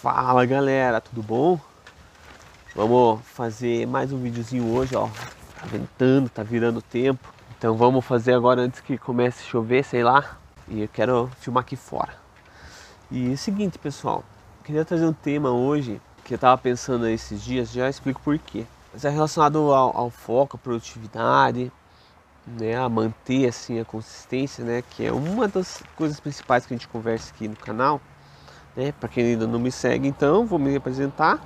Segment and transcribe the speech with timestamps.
[0.00, 1.60] Fala galera, tudo bom?
[2.74, 5.08] Vamos fazer mais um videozinho hoje, ó.
[5.58, 7.28] Tá ventando, tá virando tempo.
[7.58, 10.38] Então vamos fazer agora antes que comece a chover, sei lá.
[10.66, 12.14] E eu quero filmar aqui fora.
[13.10, 14.24] E é o seguinte, pessoal.
[14.64, 18.64] Queria trazer um tema hoje que eu tava pensando esses dias, já explico por quê.
[18.94, 21.70] Mas é relacionado ao, ao foco, à produtividade,
[22.46, 26.76] né, a manter assim a consistência, né, que é uma das coisas principais que a
[26.78, 28.00] gente conversa aqui no canal.
[28.76, 28.92] Né?
[28.92, 31.40] Para quem ainda não me segue, então, vou me apresentar.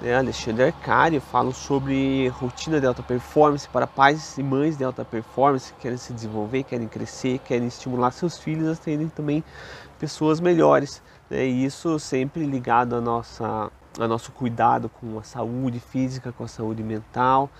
[0.00, 0.16] Né?
[0.16, 5.72] Alexandre Arcari, falo sobre rotina de alta performance para pais e mães de alta performance
[5.72, 9.44] que querem se desenvolver, querem crescer, querem estimular seus filhos a terem também
[9.98, 11.02] pessoas melhores.
[11.28, 11.46] Né?
[11.46, 13.02] E isso sempre ligado ao
[14.08, 17.50] nosso cuidado com a saúde física, com a saúde mental,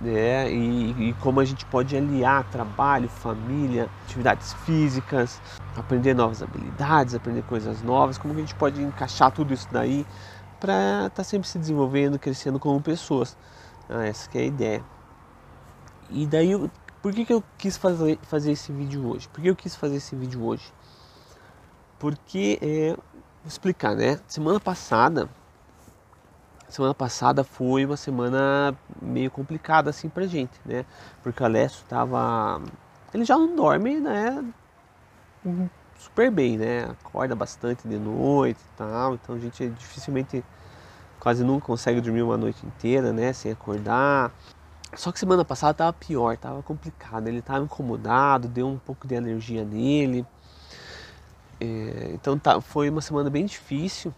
[0.00, 0.50] né?
[0.50, 5.40] E, e, como a gente pode aliar trabalho, família, atividades físicas,
[5.76, 10.06] aprender novas habilidades, aprender coisas novas, como que a gente pode encaixar tudo isso daí
[10.58, 13.36] para estar tá sempre se desenvolvendo, crescendo como pessoas.
[13.88, 14.84] Ah, essa é a ideia.
[16.10, 16.52] E daí,
[17.02, 19.28] por que, que eu quis fazer, fazer esse vídeo hoje?
[19.28, 20.72] Por que eu quis fazer esse vídeo hoje?
[21.98, 24.18] Porque, é, vou explicar, né?
[24.26, 25.28] Semana passada
[26.74, 30.84] semana passada foi uma semana meio complicada assim pra gente, né?
[31.22, 32.60] Porque o Alessio tava.
[33.12, 34.44] Ele já não dorme, né?
[35.98, 36.84] Super bem, né?
[36.84, 39.14] Acorda bastante de noite e tal.
[39.14, 40.44] Então a gente dificilmente,
[41.18, 43.32] quase nunca consegue dormir uma noite inteira, né?
[43.32, 44.32] Sem acordar.
[44.96, 47.28] Só que semana passada tava pior, tava complicado.
[47.28, 50.26] Ele tava incomodado, deu um pouco de alergia nele.
[51.60, 54.14] É, então tá, foi uma semana bem difícil.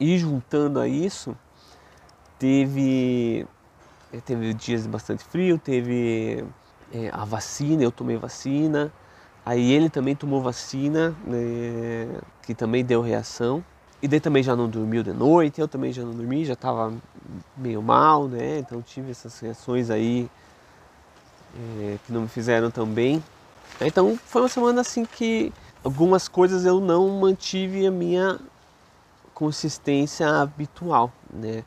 [0.00, 1.36] E juntando a isso,
[2.38, 3.46] teve,
[4.24, 6.42] teve dias bastante frio, teve
[6.90, 8.90] é, a vacina, eu tomei vacina,
[9.44, 13.62] aí ele também tomou vacina, né, que também deu reação.
[14.02, 16.90] E daí também já não dormiu de noite, eu também já não dormi, já estava
[17.54, 18.58] meio mal, né?
[18.58, 20.26] Então tive essas reações aí
[21.54, 23.22] é, que não me fizeram tão bem.
[23.78, 25.52] Então foi uma semana assim que
[25.84, 28.38] algumas coisas eu não mantive a minha
[29.40, 31.64] consistência habitual, né?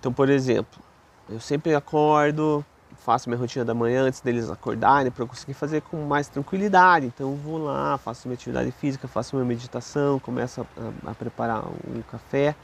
[0.00, 0.82] Então, por exemplo,
[1.30, 2.64] eu sempre acordo,
[2.96, 7.06] faço minha rotina da manhã antes deles acordarem para eu conseguir fazer com mais tranquilidade.
[7.06, 12.02] Então, vou lá, faço minha atividade física, faço minha meditação, começo a, a preparar um
[12.10, 12.56] café.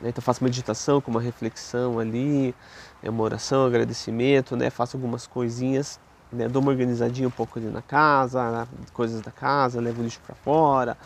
[0.00, 0.08] Né?
[0.08, 2.52] Então, faço meditação com uma reflexão ali,
[3.00, 4.68] é uma oração, um agradecimento, né?
[4.68, 6.00] Faço algumas coisinhas
[6.32, 10.20] né, dou uma organizadinha um pouco ali na casa, coisas da casa, levo o lixo
[10.26, 10.96] para fora,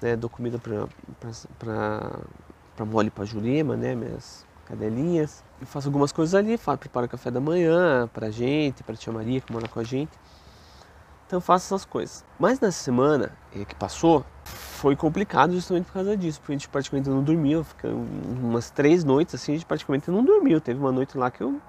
[0.00, 5.42] né, dou comida para Mole para Jurema, né, minhas cadelinhas.
[5.60, 9.40] E faço algumas coisas ali, faço, preparo café da manhã para gente, para tia Maria
[9.40, 10.10] que mora com a gente.
[11.26, 12.24] Então faço essas coisas.
[12.38, 16.68] Mas nessa semana eh, que passou, foi complicado justamente por causa disso, porque a gente
[16.68, 20.60] praticamente não dormiu, ficou umas três noites assim, a gente praticamente não dormiu.
[20.60, 21.60] Teve uma noite lá que eu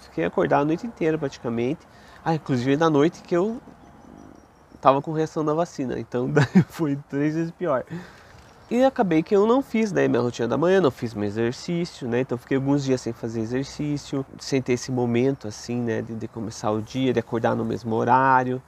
[0.00, 1.86] fiquei acordado a noite inteira praticamente.
[2.24, 3.60] Ah, inclusive na noite que eu
[4.82, 6.28] tava com reação da vacina, então
[6.68, 7.84] foi três vezes pior.
[8.68, 12.08] E acabei que eu não fiz né, minha rotina da manhã, não fiz meu exercício,
[12.08, 12.20] né?
[12.20, 16.26] Então fiquei alguns dias sem fazer exercício, sem ter esse momento assim, né, de, de
[16.26, 18.60] começar o dia, de acordar no mesmo horário,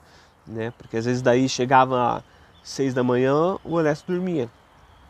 [0.47, 0.71] né?
[0.77, 2.23] Porque às vezes daí chegava
[2.63, 4.49] seis da manhã, o Alessio dormia.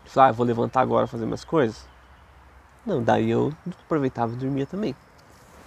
[0.06, 1.88] Falei, ah, vou levantar agora fazer minhas coisas.
[2.86, 4.96] Não, daí eu aproveitava e dormia também,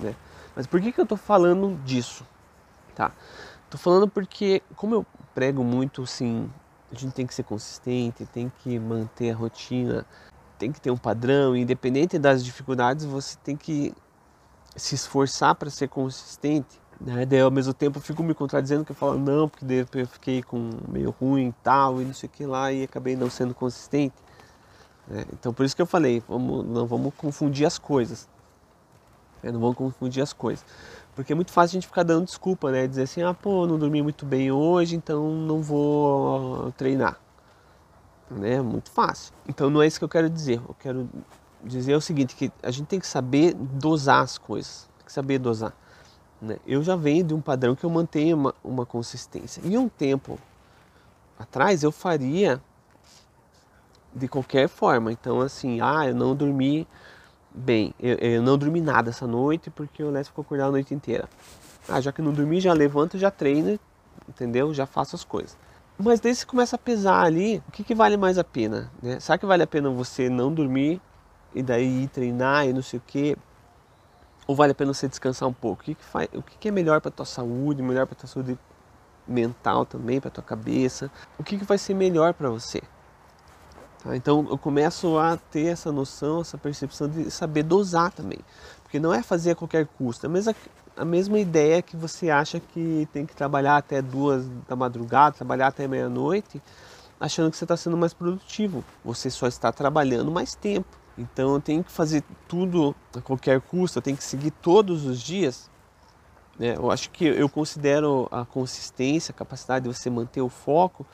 [0.00, 0.14] né?
[0.56, 2.26] Mas por que, que eu tô falando disso?
[2.94, 3.12] Tá?
[3.70, 6.50] Tô falando porque, como eu prego muito assim,
[6.90, 10.06] a gente tem que ser consistente, tem que manter a rotina,
[10.58, 13.94] tem que ter um padrão, independente das dificuldades, você tem que
[14.74, 16.80] se esforçar para ser consistente.
[16.98, 17.26] Né?
[17.26, 20.06] Daí ao mesmo tempo eu fico me contradizendo que eu falo não, porque daí eu
[20.06, 23.28] fiquei com meio ruim e tal, e não sei o que lá, e acabei não
[23.28, 24.16] sendo consistente.
[25.06, 25.26] Né?
[25.32, 28.26] Então por isso que eu falei, vamos, não vamos confundir as coisas.
[29.42, 30.64] Não vamos confundir as coisas.
[31.18, 32.86] Porque é muito fácil a gente ficar dando desculpa, né?
[32.86, 37.18] Dizer assim, ah, pô, não dormi muito bem hoje, então não vou treinar.
[38.30, 38.62] Né?
[38.62, 39.34] Muito fácil.
[39.48, 40.60] Então não é isso que eu quero dizer.
[40.68, 41.10] Eu quero
[41.64, 44.88] dizer o seguinte, que a gente tem que saber dosar as coisas.
[44.96, 45.72] Tem que saber dosar.
[46.40, 46.58] Né?
[46.64, 49.60] Eu já venho de um padrão que eu mantenho uma, uma consistência.
[49.64, 50.38] E um tempo
[51.36, 52.62] atrás eu faria
[54.14, 55.10] de qualquer forma.
[55.10, 56.86] Então assim, ah, eu não dormi
[57.54, 60.94] Bem, eu, eu, não dormi nada essa noite porque o Lécio ficou acordado a noite
[60.94, 61.28] inteira.
[61.88, 63.78] Ah, já que não dormi, já levanto, já treino,
[64.28, 64.72] entendeu?
[64.74, 65.56] Já faço as coisas.
[65.98, 68.92] Mas daí você começa a pesar ali, o que, que vale mais a pena?
[69.02, 69.18] Né?
[69.18, 71.00] Será que vale a pena você não dormir
[71.54, 73.36] e daí ir treinar e não sei o quê?
[74.46, 75.82] Ou vale a pena você descansar um pouco?
[75.82, 78.28] O que, que, faz, o que, que é melhor para tua saúde, melhor para tua
[78.28, 78.56] saúde
[79.26, 81.10] mental também, para tua cabeça?
[81.38, 82.80] O que, que vai ser melhor para você?
[84.02, 84.16] Tá?
[84.16, 88.38] Então eu começo a ter essa noção, essa percepção de saber dosar também.
[88.82, 90.26] Porque não é fazer a qualquer custo.
[90.26, 90.54] É a mesma,
[90.96, 95.68] a mesma ideia que você acha que tem que trabalhar até duas da madrugada, trabalhar
[95.68, 96.62] até meia-noite,
[97.20, 98.84] achando que você está sendo mais produtivo.
[99.04, 100.96] Você só está trabalhando mais tempo.
[101.18, 105.20] Então eu tenho que fazer tudo a qualquer custo, eu tenho que seguir todos os
[105.20, 105.68] dias.
[106.58, 106.76] Né?
[106.76, 111.04] Eu acho que eu considero a consistência, a capacidade de você manter o foco,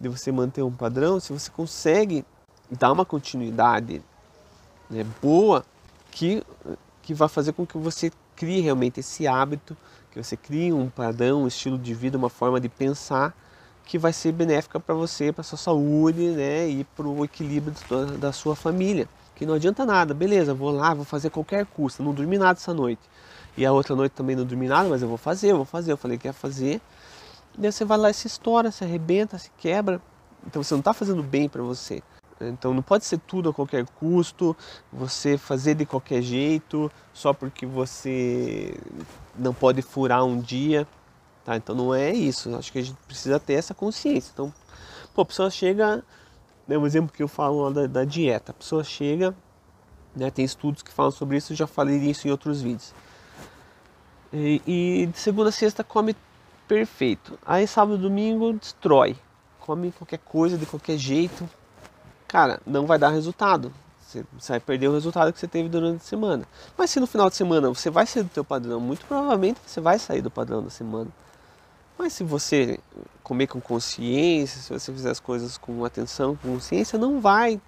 [0.00, 2.24] de você manter um padrão, se você consegue
[2.70, 4.02] dar uma continuidade
[4.90, 5.64] né, boa
[6.10, 6.42] que,
[7.02, 9.76] que vai fazer com que você crie realmente esse hábito,
[10.10, 13.34] que você crie um padrão, um estilo de vida, uma forma de pensar
[13.84, 17.74] que vai ser benéfica para você, para sua saúde né, e para o equilíbrio
[18.18, 19.08] da sua família.
[19.34, 22.74] Que não adianta nada, beleza, vou lá, vou fazer qualquer custo, não dormi nada essa
[22.74, 23.02] noite.
[23.56, 25.92] E a outra noite também não dormi nada, mas eu vou fazer, eu vou fazer.
[25.92, 26.80] Eu falei que ia fazer.
[27.56, 30.00] Daí você vai lá e se estoura, se arrebenta, se quebra.
[30.46, 32.02] Então você não está fazendo bem para você.
[32.40, 34.54] Então não pode ser tudo a qualquer custo,
[34.92, 38.78] você fazer de qualquer jeito, só porque você
[39.34, 40.86] não pode furar um dia.
[41.44, 41.56] Tá?
[41.56, 42.54] Então não é isso.
[42.56, 44.30] Acho que a gente precisa ter essa consciência.
[44.34, 44.52] Então,
[45.14, 46.04] pô, a pessoa chega,
[46.68, 48.52] né, um exemplo que eu falo da, da dieta.
[48.52, 49.34] A pessoa chega,
[50.14, 52.92] né, tem estudos que falam sobre isso, eu já falei isso em outros vídeos.
[54.32, 56.14] E, e de segunda a sexta come
[56.66, 57.38] perfeito.
[57.44, 59.16] Aí sábado e domingo destrói.
[59.60, 61.48] Come qualquer coisa, de qualquer jeito.
[62.28, 63.72] Cara, não vai dar resultado.
[64.38, 66.44] Você vai perder o resultado que você teve durante a semana.
[66.76, 69.80] Mas se no final de semana você vai sair do teu padrão, muito provavelmente você
[69.80, 71.10] vai sair do padrão da semana.
[71.98, 72.78] Mas se você
[73.22, 77.60] comer com consciência, se você fizer as coisas com atenção, com consciência, não vai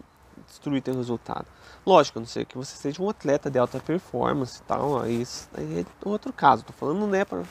[0.47, 1.47] destruir teu resultado.
[1.85, 5.27] Lógico, a não ser que você seja um atleta de alta performance e tal, aí,
[5.57, 6.63] é outro caso.
[6.63, 7.43] Estou falando né, para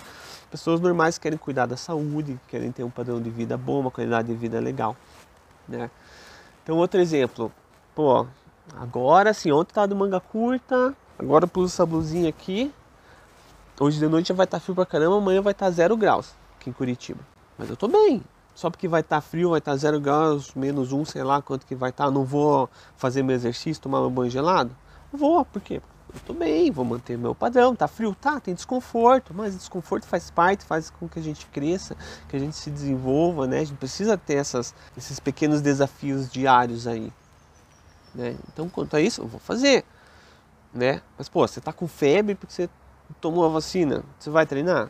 [0.50, 3.92] pessoas normais que querem cuidar da saúde, querem ter um padrão de vida bom, uma
[3.92, 4.96] qualidade de vida legal.
[5.68, 5.90] Né?
[6.64, 7.52] Então, outro exemplo.
[7.96, 8.26] Pô,
[8.76, 12.72] agora sim, ontem estava de manga curta, agora pus essa blusinha aqui.
[13.80, 15.96] Hoje de noite já vai estar tá frio pra caramba, amanhã vai estar tá zero
[15.96, 17.20] graus aqui em Curitiba.
[17.58, 18.24] Mas eu tô bem.
[18.56, 21.42] Só porque vai estar tá frio, vai estar tá zero graus, menos um, sei lá
[21.42, 22.06] quanto que vai estar.
[22.06, 22.12] Tá.
[22.12, 24.76] Não vou fazer meu exercício, tomar meu banho gelado?
[25.14, 25.82] Vou, porque
[26.14, 27.76] eu tô bem, vou manter meu padrão.
[27.76, 28.16] Tá frio?
[28.16, 31.96] Tá, tem desconforto, mas desconforto faz parte, faz com que a gente cresça,
[32.30, 33.60] que a gente se desenvolva, né?
[33.60, 37.12] A gente precisa ter essas, esses pequenos desafios diários aí.
[38.16, 38.38] Né?
[38.52, 39.84] Então, quanto a isso, eu vou fazer.
[40.74, 41.02] Né?
[41.18, 42.70] Mas, pô, você tá com febre porque você
[43.20, 44.90] tomou a vacina, você vai treinar?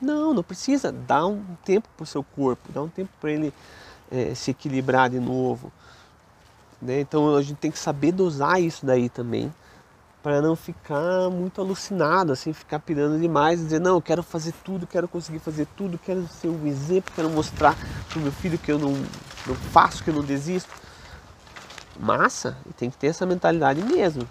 [0.00, 0.90] Não, não precisa.
[0.90, 3.52] Dá um tempo para o seu corpo, dá um tempo para ele
[4.10, 5.72] é, se equilibrar de novo.
[6.82, 7.00] Né?
[7.00, 9.52] Então a gente tem que saber dosar isso daí também
[10.24, 14.86] para não ficar muito alucinado, assim, ficar pirando demais, dizer, não, eu quero fazer tudo,
[14.86, 17.76] quero conseguir fazer tudo, quero ser um exemplo, quero mostrar
[18.08, 18.92] pro meu filho que eu não,
[19.46, 20.70] não faço, que eu não desisto.
[22.00, 24.26] Massa, tem que ter essa mentalidade mesmo.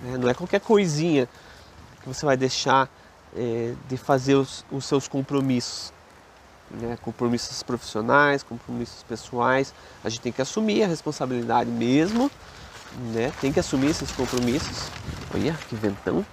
[0.00, 0.16] Né?
[0.16, 1.28] Não é qualquer coisinha
[2.00, 2.88] que você vai deixar
[3.36, 5.92] é, de fazer os, os seus compromissos.
[6.70, 6.96] Né?
[7.02, 9.74] Compromissos profissionais, compromissos pessoais.
[10.02, 12.30] A gente tem que assumir a responsabilidade mesmo,
[12.96, 13.32] né?
[13.40, 14.90] tem que assumir esses compromissos.
[15.34, 16.24] Olha que ventão!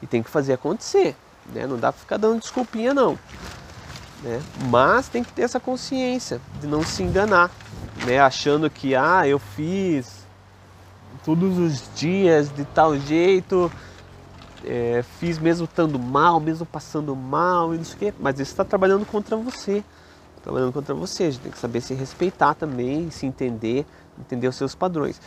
[0.00, 1.14] E tem que fazer acontecer.
[1.52, 1.66] Né?
[1.66, 3.18] Não dá para ficar dando desculpinha, não.
[4.22, 4.40] Né?
[4.68, 7.50] Mas tem que ter essa consciência de não se enganar,
[8.06, 8.20] né?
[8.20, 10.22] achando que ah, eu fiz
[11.24, 13.70] todos os dias de tal jeito,
[14.64, 18.52] é, fiz mesmo estando mal, mesmo passando mal e não sei o quê, mas isso
[18.52, 19.84] está trabalhando contra você.
[20.42, 23.86] Trabalhando contra você, a gente tem que saber se respeitar também, se entender,
[24.18, 25.20] entender os seus padrões.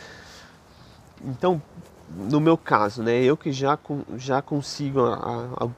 [1.26, 1.60] Então,
[2.08, 3.78] no meu caso, né, eu que já,
[4.16, 5.68] já consigo há, há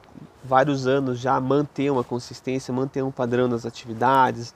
[0.43, 4.53] vários anos já manter uma consistência, manter um padrão nas atividades,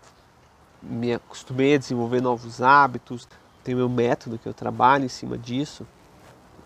[0.82, 3.28] me acostumei a desenvolver novos hábitos,
[3.64, 5.86] tenho meu método que eu trabalho em cima disso,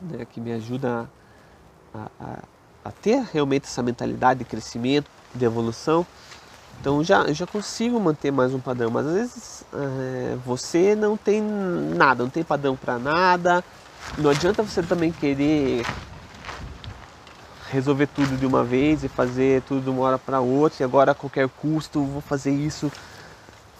[0.01, 1.17] né, que me ajuda a
[1.93, 2.39] a,
[2.85, 6.05] a, ter realmente essa mentalidade de crescimento, de evolução.
[6.79, 11.41] Então já, já consigo manter mais um padrão, mas às vezes é, você não tem
[11.41, 13.63] nada, não tem padrão para nada.
[14.15, 15.83] Não adianta você também querer
[17.69, 21.11] resolver tudo de uma vez e fazer tudo de uma hora para outra e agora
[21.11, 22.91] a qualquer custo vou fazer isso,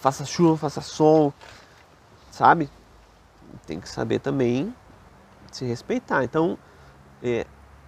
[0.00, 1.32] faça chuva, faça sol,
[2.30, 2.68] sabe?
[3.66, 4.74] Tem que saber também
[5.50, 6.22] se respeitar.
[6.22, 6.58] Então,
[7.22, 7.46] é,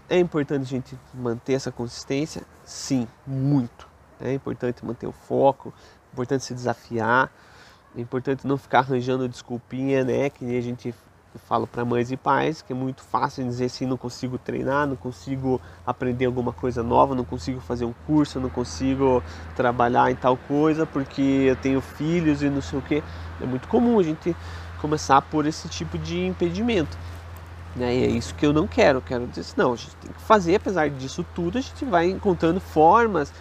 [0.08, 2.42] é importante a gente manter essa consistência?
[2.64, 3.88] Sim, muito.
[4.20, 5.72] É importante manter o foco,
[6.08, 7.30] é importante se desafiar,
[7.96, 10.28] é importante não ficar arranjando desculpinha, né?
[10.30, 10.94] Que a gente
[11.38, 14.96] fala para mães e pais, que é muito fácil dizer assim, não consigo treinar, não
[14.96, 19.22] consigo aprender alguma coisa nova, não consigo fazer um curso, não consigo
[19.54, 23.02] trabalhar em tal coisa porque eu tenho filhos e não sei o que.
[23.40, 24.36] É muito comum a gente
[24.80, 26.96] começar por esse tipo de impedimento.
[27.76, 27.94] Né?
[27.94, 28.98] E é isso que eu não quero.
[28.98, 31.84] Eu quero dizer assim, não, a gente tem que fazer, apesar disso tudo, a gente
[31.84, 33.32] vai encontrando formas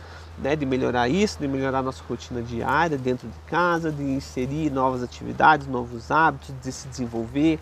[0.42, 5.04] né, de melhorar isso, de melhorar nossa rotina diária dentro de casa, de inserir novas
[5.04, 7.60] atividades, novos hábitos, de se desenvolver,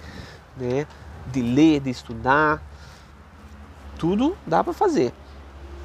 [0.55, 0.85] né,
[1.31, 2.61] de ler, de estudar.
[3.97, 5.11] Tudo dá para fazer.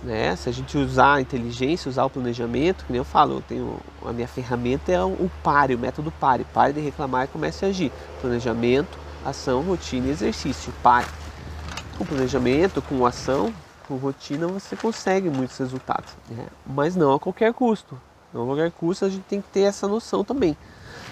[0.03, 0.35] Né?
[0.35, 4.13] Se a gente usar a inteligência, usar o planejamento, como eu falo, eu tenho, a
[4.13, 6.45] minha ferramenta é o PARE, o método PARE.
[6.53, 7.93] Pare de reclamar e comece a agir.
[8.21, 10.73] Planejamento, ação, rotina e exercício.
[10.83, 11.07] PARE.
[11.97, 13.55] Com planejamento, com ação,
[13.87, 16.13] com rotina, você consegue muitos resultados.
[16.29, 16.47] Né?
[16.67, 17.99] Mas não a qualquer custo.
[18.33, 20.57] Não a qualquer custo, a gente tem que ter essa noção também.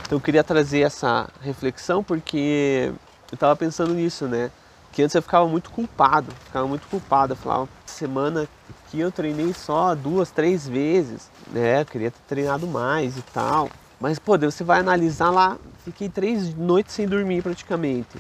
[0.07, 2.93] Então eu queria trazer essa reflexão porque
[3.31, 4.51] eu estava pensando nisso, né?
[4.93, 7.33] Que antes eu ficava muito culpado, ficava muito culpado.
[7.33, 8.49] Eu falava, semana
[8.91, 11.83] que eu treinei só duas, três vezes, né?
[11.83, 13.69] Eu queria ter treinado mais e tal.
[14.01, 18.19] Mas, pô, você vai analisar lá, fiquei três noites sem dormir praticamente.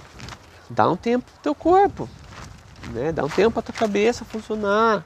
[0.68, 2.08] Dá um tempo pro teu corpo,
[2.88, 3.12] né?
[3.12, 5.04] Dá um tempo pra tua cabeça funcionar,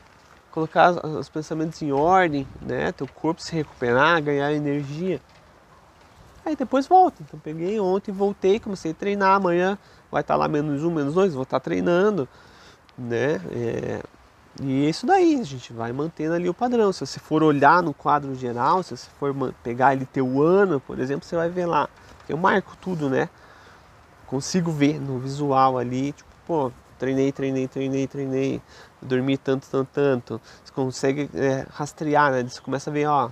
[0.50, 2.93] colocar os pensamentos em ordem, né?
[2.93, 5.21] Teu corpo se recuperar, ganhar energia.
[6.45, 7.23] Aí depois volta.
[7.23, 9.37] Então peguei ontem, voltei, comecei a treinar.
[9.37, 9.78] Amanhã
[10.11, 12.28] vai estar lá menos um, menos dois, vou estar treinando,
[12.97, 13.40] né?
[13.50, 14.00] É,
[14.62, 16.93] e é isso daí, a gente vai mantendo ali o padrão.
[16.93, 21.00] Se você for olhar no quadro geral, se você for pegar ele teu ano, por
[21.00, 21.88] exemplo, você vai ver lá.
[22.28, 23.28] Eu marco tudo, né?
[24.26, 26.73] Consigo ver no visual ali, tipo, pô,
[27.04, 28.62] treinei, treinei, treinei, treinei,
[29.02, 30.40] dormi tanto, tanto, tanto.
[30.64, 32.42] Você consegue é, rastrear, né?
[32.42, 33.30] Você começa a ver, ó,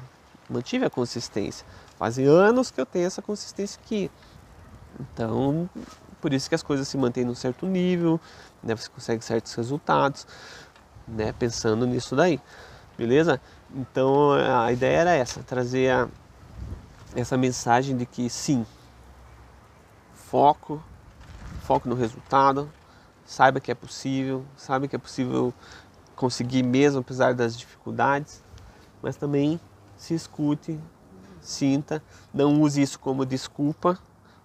[0.50, 1.66] mantive a consistência.
[1.98, 4.10] Fazem anos que eu tenho essa consistência aqui.
[5.00, 5.70] Então,
[6.20, 8.20] por isso que as coisas se mantêm num certo nível,
[8.62, 8.74] né?
[8.74, 10.26] Você consegue certos resultados
[11.08, 12.38] né, pensando nisso daí,
[12.96, 13.40] beleza?
[13.74, 16.08] Então a ideia era essa, trazer a,
[17.16, 18.66] essa mensagem de que sim,
[20.14, 20.82] foco,
[21.62, 22.70] foco no resultado,
[23.32, 25.54] saiba que é possível, saiba que é possível
[26.14, 28.42] conseguir mesmo apesar das dificuldades,
[29.00, 29.58] mas também
[29.96, 30.78] se escute,
[31.40, 33.98] sinta, não use isso como desculpa,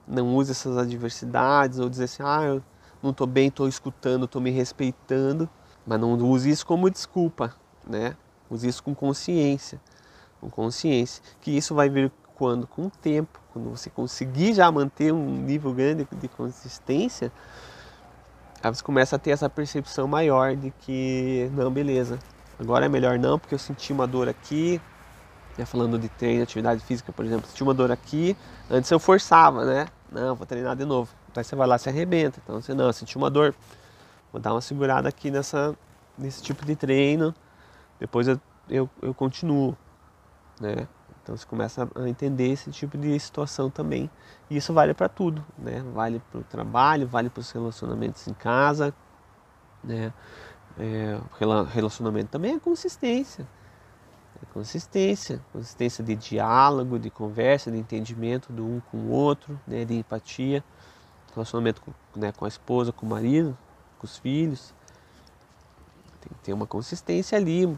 [0.08, 2.63] não use essas adversidades ou dizer assim, ah, eu
[3.03, 5.50] não estou bem, estou escutando, estou me respeitando,
[5.86, 7.53] mas não use isso como desculpa,
[7.86, 8.15] né?
[8.50, 9.82] Use isso com consciência,
[10.39, 15.12] com consciência, que isso vai vir quando com o tempo, quando você conseguir já manter
[15.12, 17.34] um nível grande de consistência,
[18.62, 22.20] aí você começa a ter essa percepção maior de que não, beleza,
[22.60, 24.82] agora é melhor não, porque eu senti uma dor aqui,
[25.58, 28.36] né, falando de treino, atividade física, por exemplo, senti uma dor aqui,
[28.70, 29.88] antes eu forçava, né?
[30.12, 31.10] Não, vou treinar de novo.
[31.36, 32.40] Aí você vai lá e se arrebenta.
[32.44, 33.54] Então você não, senti uma dor,
[34.32, 35.76] Vou dar uma segurada aqui nessa,
[36.18, 37.34] nesse tipo de treino,
[38.00, 39.76] depois eu, eu, eu continuo,
[40.60, 40.88] né?
[41.27, 44.10] Então você começa a entender esse tipo de situação também.
[44.50, 45.84] E isso vale para tudo, né?
[45.93, 48.96] Vale para o trabalho, vale para os relacionamentos em casa,
[49.84, 50.13] né?
[50.79, 51.19] É,
[51.74, 53.46] relacionamento também é consistência.
[54.41, 59.84] É consistência, consistência de diálogo, de conversa, de entendimento do um com o outro, né?
[59.84, 60.63] de empatia,
[61.34, 63.57] relacionamento com, né, com a esposa, com o marido,
[64.00, 64.74] com os filhos.
[66.22, 67.77] Tem que ter uma consistência ali,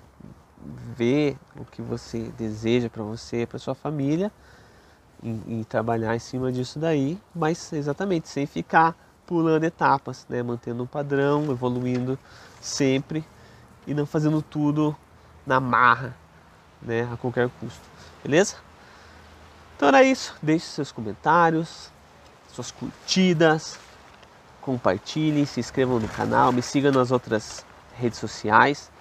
[0.96, 4.32] ver o que você deseja para você, para sua família
[5.24, 10.42] e, e, trabalhar em cima disso daí, mas exatamente sem ficar pulando etapas, né?
[10.42, 12.18] mantendo um padrão, evoluindo
[12.60, 13.24] sempre
[13.86, 14.96] e não fazendo tudo
[15.46, 16.16] na marra,
[16.82, 17.08] né?
[17.12, 17.82] a qualquer custo.
[18.24, 18.56] Beleza?
[19.76, 20.36] Então era isso.
[20.42, 21.90] Deixe seus comentários,
[22.52, 23.80] suas curtidas,
[24.62, 28.92] compartilhem, se inscrevam no canal, me sigam nas outras redes sociais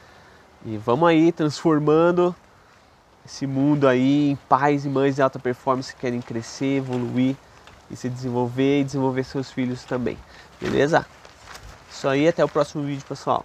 [0.64, 2.34] e vamos aí transformando
[3.24, 7.36] esse mundo aí em pais e mães de alta performance que querem crescer, evoluir
[7.90, 10.18] e se desenvolver e desenvolver seus filhos também.
[10.60, 11.06] Beleza?
[11.90, 13.44] Isso aí, até o próximo vídeo, pessoal.